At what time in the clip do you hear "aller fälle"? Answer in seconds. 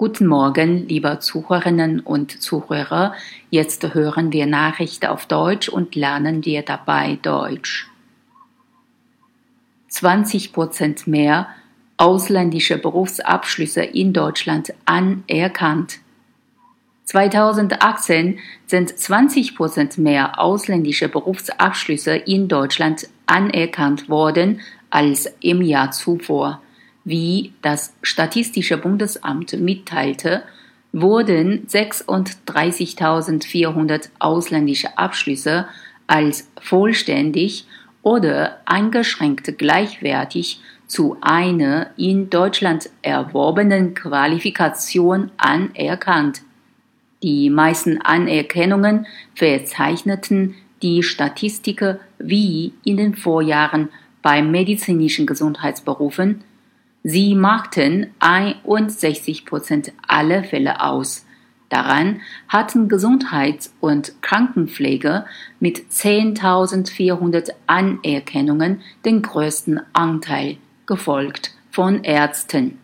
60.06-60.82